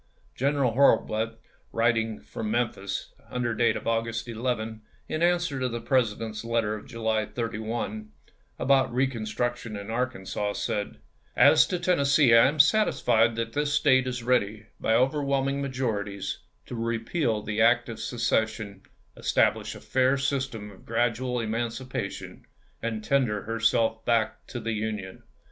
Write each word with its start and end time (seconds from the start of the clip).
General 0.33 0.73
Hurlbut, 0.73 1.37
writing 1.71 2.21
from 2.21 2.49
Memphis, 2.49 3.13
under 3.29 3.53
date 3.53 3.75
of 3.75 3.85
August 3.85 4.27
11, 4.27 4.81
in 5.07 5.21
answer 5.21 5.59
to 5.59 5.69
the 5.69 5.79
Presi 5.79 6.17
dent's 6.17 6.43
letter 6.43 6.73
of 6.73 6.87
July 6.87 7.27
31, 7.27 8.09
about 8.57 8.91
reconstruction 8.91 9.75
in 9.77 9.91
Arkansas, 9.91 10.53
said: 10.53 10.97
"As 11.35 11.67
to 11.67 11.77
Tennessee, 11.77 12.33
I 12.33 12.47
am 12.47 12.59
satisfied 12.59 13.35
that 13.35 13.53
this 13.53 13.73
State 13.73 14.07
is 14.07 14.23
ready, 14.23 14.65
by 14.79 14.95
overwhelming 14.95 15.61
majori 15.61 16.05
ties, 16.15 16.39
to 16.65 16.73
repeal 16.75 17.43
the 17.43 17.61
act 17.61 17.87
of 17.87 17.99
secession, 17.99 18.81
establish 19.15 19.75
a 19.75 19.79
fau" 19.79 20.15
system 20.15 20.71
of 20.71 20.83
gradual 20.83 21.39
emancipation, 21.39 22.47
and 22.81 23.03
tender 23.03 23.43
herself 23.43 24.03
back 24.03 24.47
to 24.47 24.59
the 24.59 24.73
Union. 24.73 25.21